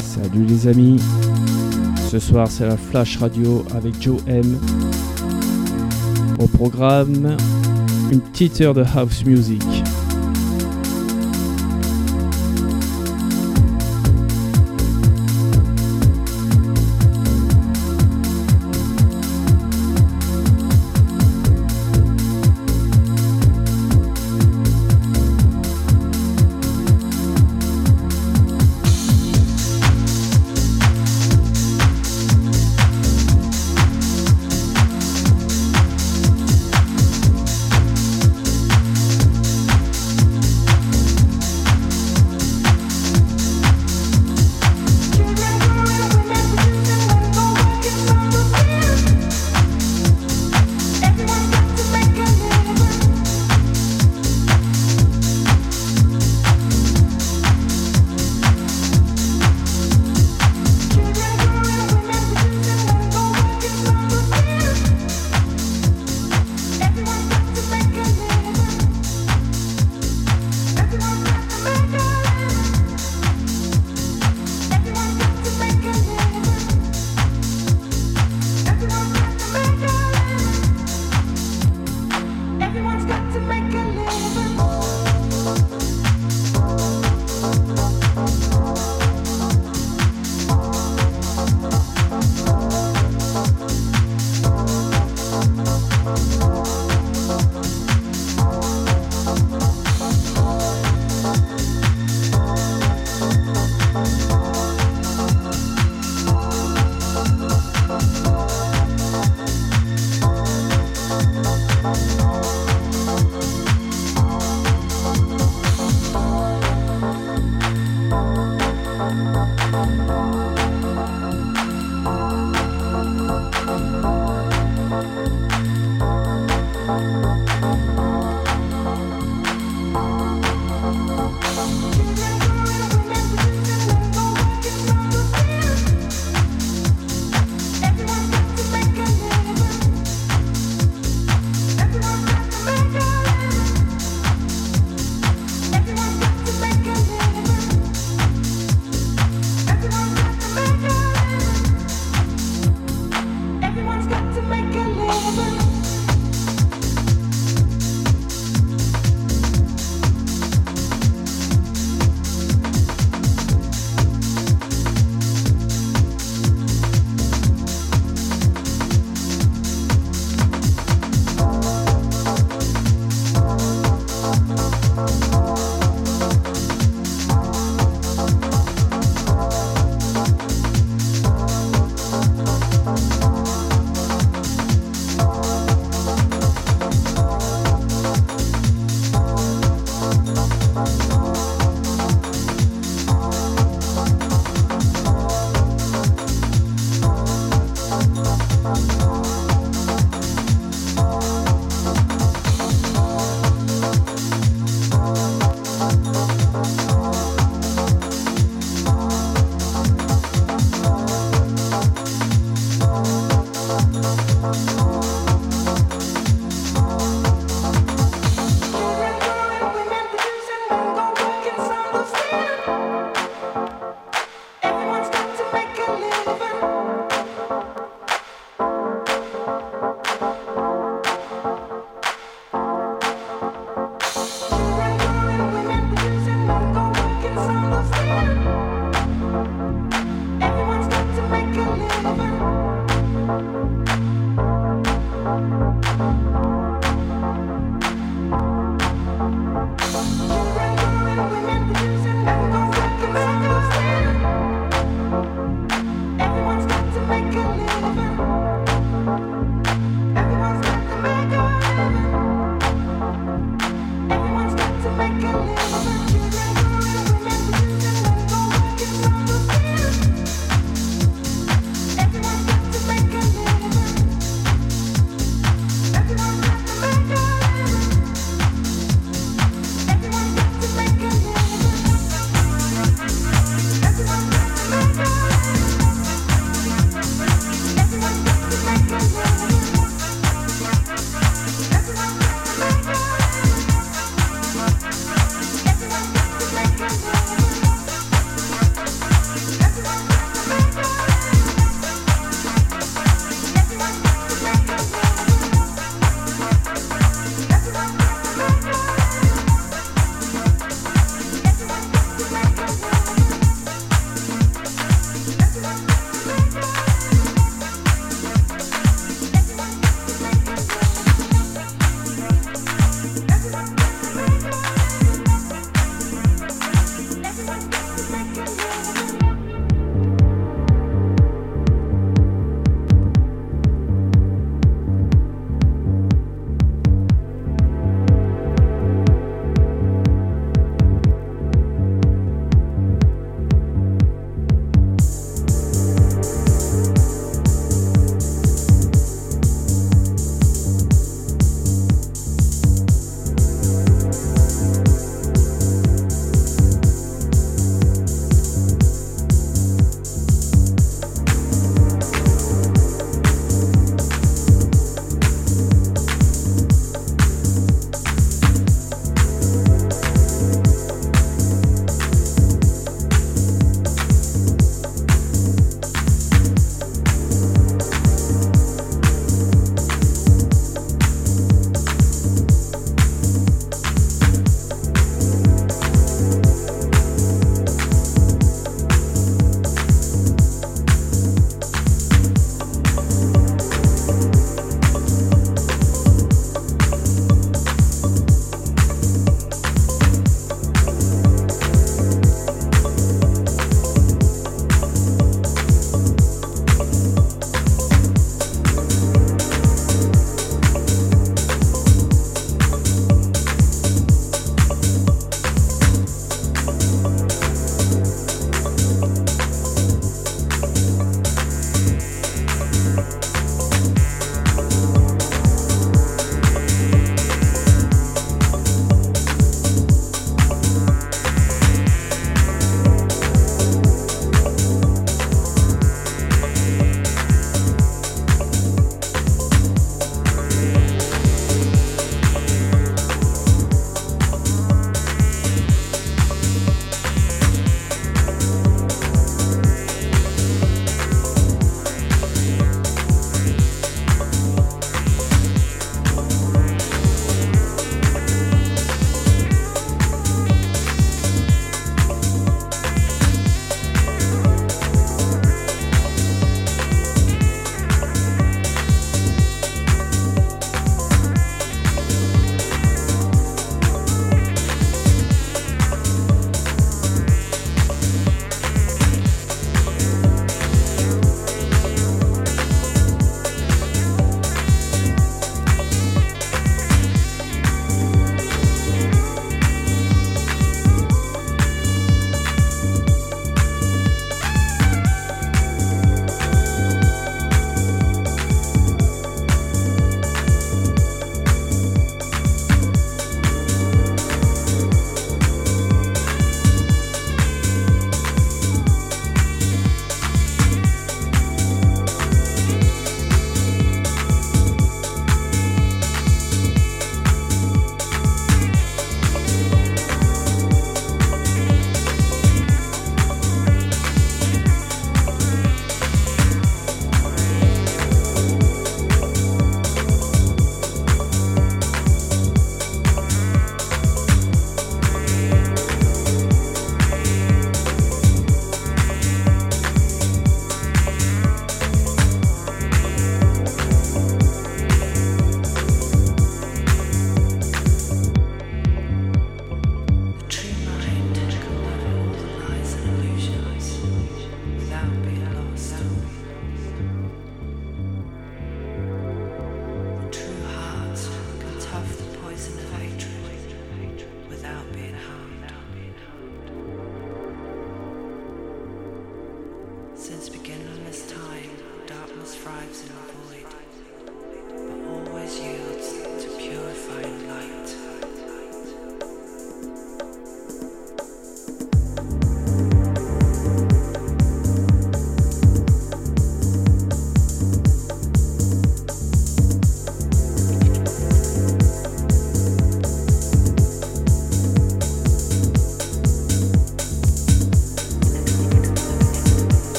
Salut 0.00 0.44
les 0.44 0.66
amis, 0.68 1.00
ce 2.10 2.18
soir 2.18 2.48
c'est 2.50 2.66
la 2.66 2.76
Flash 2.76 3.16
Radio 3.18 3.64
avec 3.74 4.00
Joe 4.00 4.20
M. 4.26 4.58
Au 6.38 6.46
programme, 6.46 7.36
une 8.10 8.20
petite 8.20 8.60
heure 8.60 8.74
de 8.74 8.84
house 8.94 9.24
music. 9.24 9.62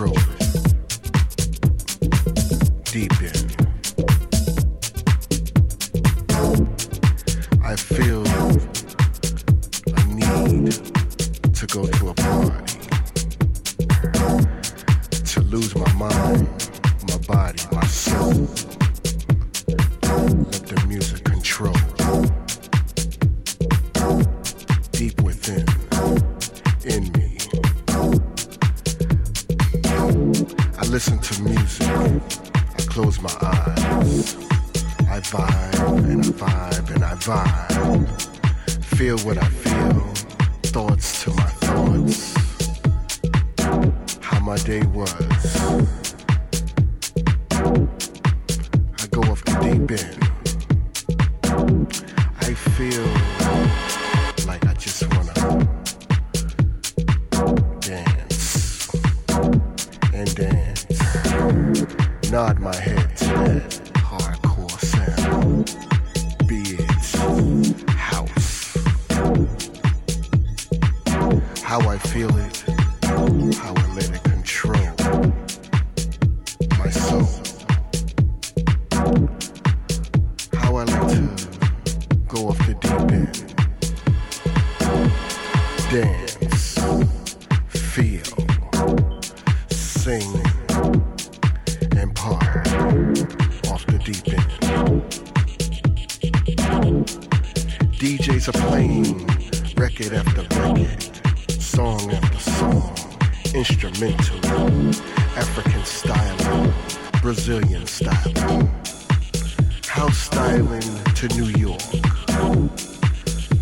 control. 0.00 0.39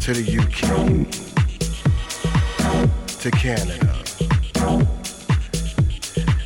to 0.09 0.15
the 0.15 0.39
UK, 0.41 0.63
to 3.21 3.31
Canada. 3.31 3.93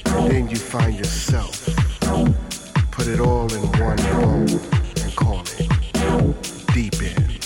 And 0.07 0.29
then 0.29 0.49
you 0.49 0.57
find 0.57 0.97
yourself, 0.97 1.65
put 2.91 3.07
it 3.07 3.21
all 3.21 3.53
in 3.55 3.63
one 3.79 3.99
room 4.17 4.49
and 5.01 5.15
call 5.15 5.43
it 5.43 5.69
Deep 6.75 7.01
End. 7.03 7.39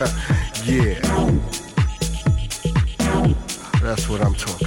yeah. 0.66 0.98
That's 3.80 4.08
what 4.08 4.22
I'm 4.22 4.34
talking 4.34 4.61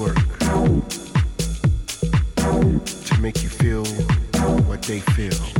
work 0.00 0.16
to 3.04 3.20
make 3.20 3.42
you 3.42 3.50
feel 3.50 3.84
what 4.64 4.80
they 4.82 5.00
feel. 5.00 5.59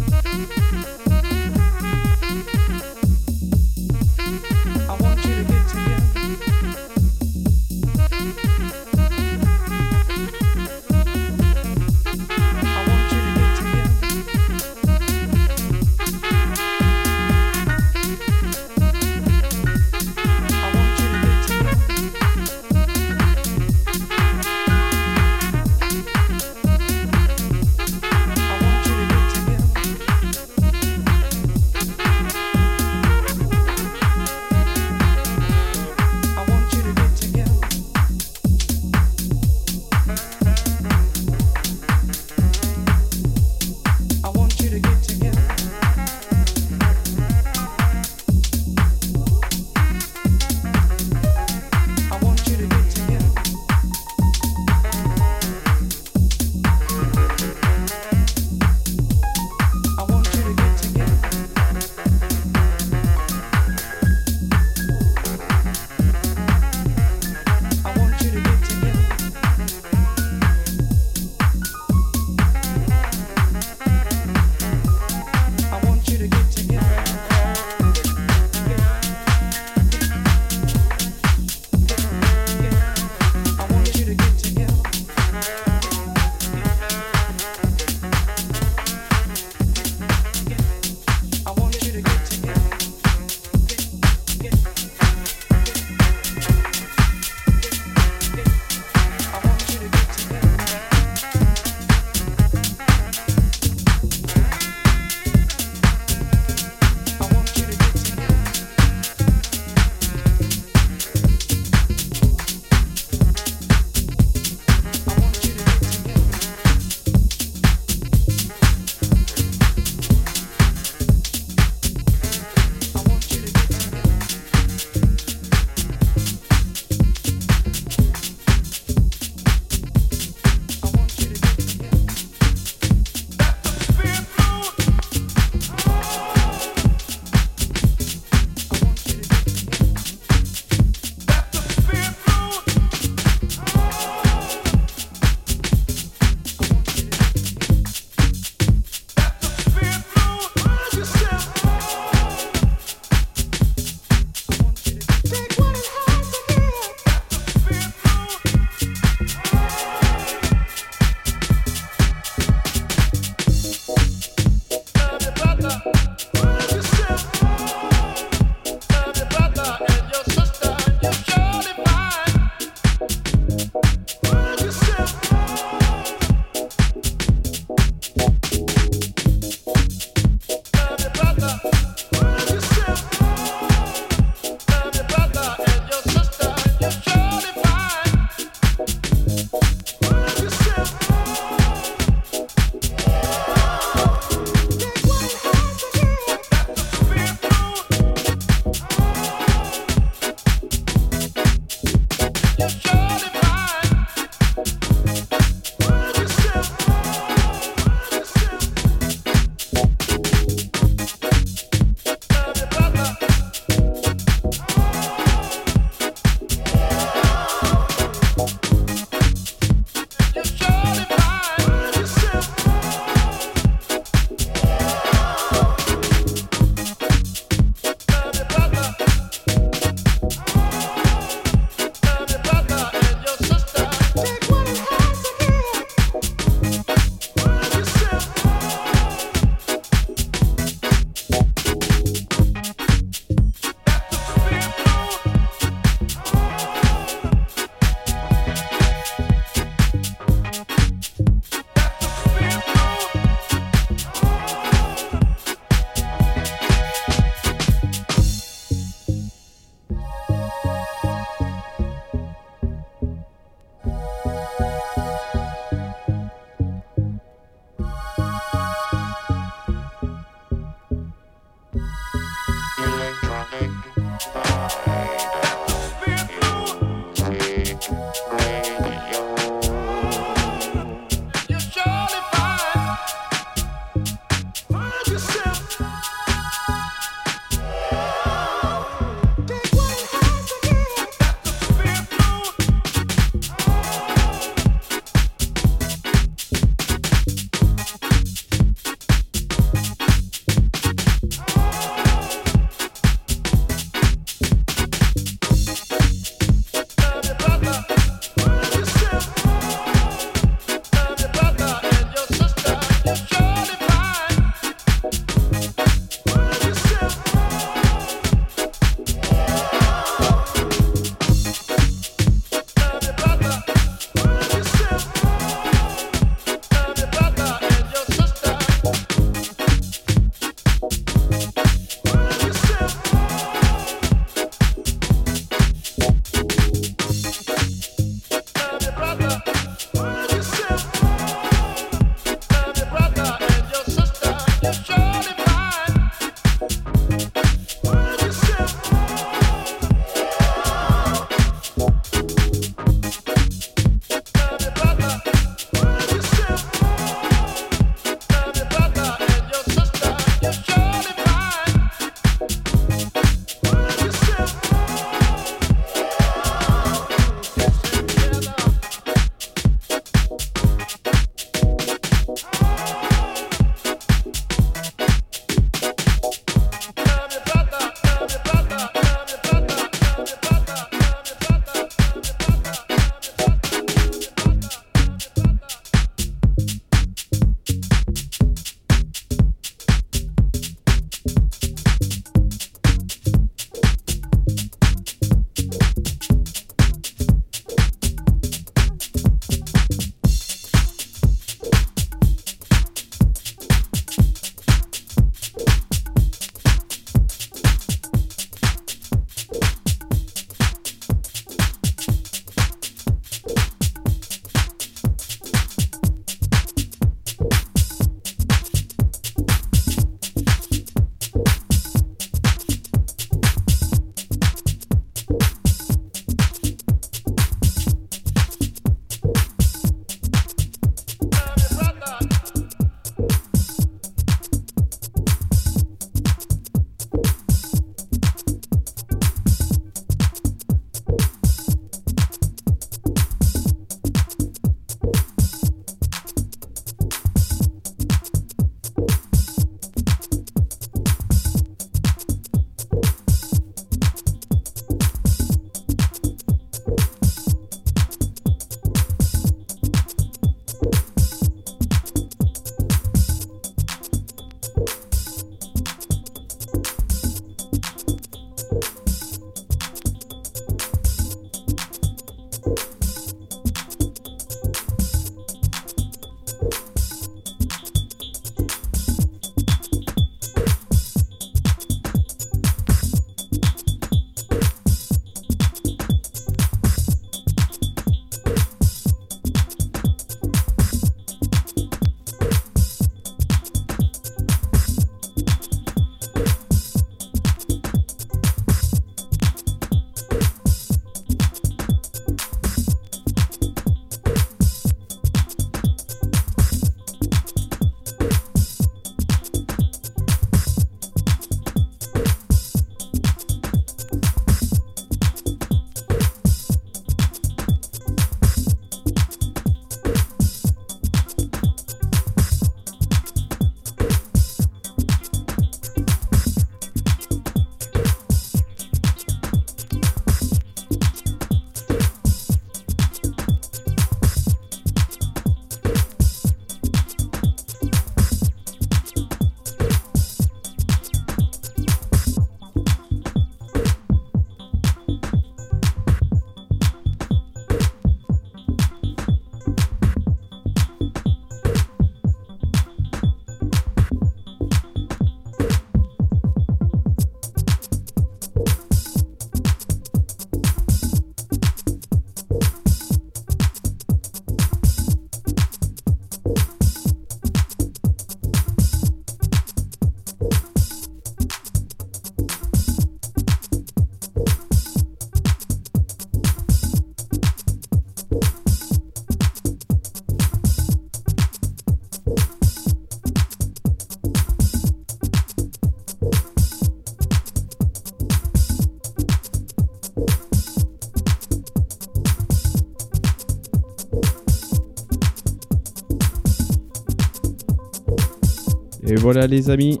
Voilà 599.20 599.46
les 599.46 599.68
amis, 599.68 600.00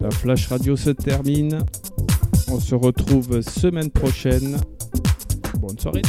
la 0.00 0.08
Flash 0.10 0.46
Radio 0.46 0.76
se 0.76 0.90
termine. 0.90 1.58
On 2.48 2.60
se 2.60 2.76
retrouve 2.76 3.40
semaine 3.42 3.90
prochaine. 3.90 4.56
Bonne 5.60 5.78
soirée. 5.78 6.02